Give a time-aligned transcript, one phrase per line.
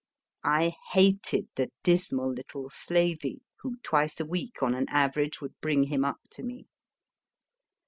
[0.43, 5.83] I hated the dismal little slavey who, twice a week, on an average, would bring
[5.83, 6.65] him up to me.